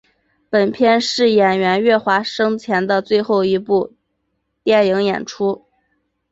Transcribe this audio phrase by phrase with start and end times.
[0.49, 3.93] 本片是演员岳华生前的最后一部
[4.63, 5.67] 电影演出。